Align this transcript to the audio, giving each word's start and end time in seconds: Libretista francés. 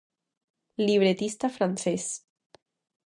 Libretista 0.87 1.47
francés. 1.59 2.09